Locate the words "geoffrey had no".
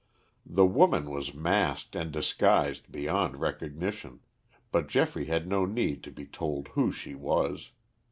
4.87-5.67